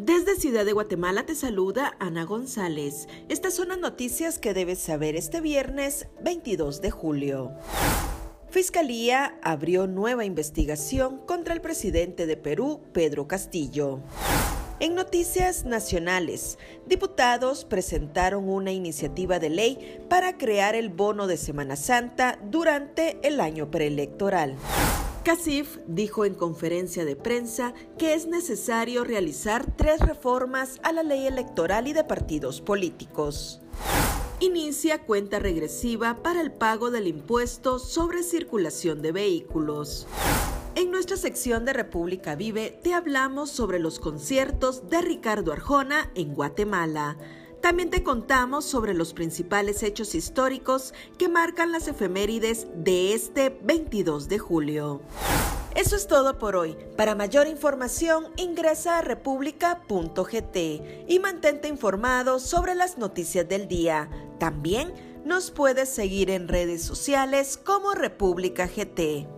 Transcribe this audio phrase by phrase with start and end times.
[0.00, 3.08] Desde Ciudad de Guatemala te saluda Ana González.
[3.28, 7.50] Estas son las noticias que debes saber este viernes 22 de julio.
[8.48, 13.98] Fiscalía abrió nueva investigación contra el presidente de Perú, Pedro Castillo.
[14.78, 21.74] En noticias nacionales, diputados presentaron una iniciativa de ley para crear el bono de Semana
[21.74, 24.54] Santa durante el año preelectoral.
[25.24, 31.26] Casif dijo en conferencia de prensa que es necesario realizar tres reformas a la ley
[31.26, 33.60] electoral y de partidos políticos.
[34.40, 40.06] Inicia cuenta regresiva para el pago del impuesto sobre circulación de vehículos.
[40.76, 46.34] En nuestra sección de República Vive te hablamos sobre los conciertos de Ricardo Arjona en
[46.34, 47.16] Guatemala.
[47.60, 54.28] También te contamos sobre los principales hechos históricos que marcan las efemérides de este 22
[54.28, 55.00] de julio.
[55.74, 56.76] Eso es todo por hoy.
[56.96, 60.56] Para mayor información ingresa a república.gt
[61.08, 64.08] y mantente informado sobre las noticias del día.
[64.38, 64.92] También
[65.24, 69.37] nos puedes seguir en redes sociales como República GT.